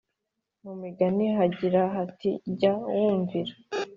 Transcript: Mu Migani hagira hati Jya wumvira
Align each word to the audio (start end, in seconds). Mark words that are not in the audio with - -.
Mu 0.63 0.73
Migani 0.81 1.25
hagira 1.37 1.81
hati 1.95 2.29
Jya 2.57 2.73
wumvira 2.93 3.53